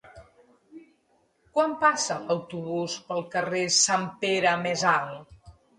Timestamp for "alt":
4.99-5.53